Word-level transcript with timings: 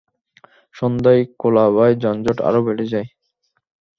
সন্ধ্যায় 0.75 1.21
কোলাবায় 1.41 1.95
যানজট 2.03 2.37
আরও 2.47 2.61
বেড়ে 2.67 2.85
যায়। 2.93 3.07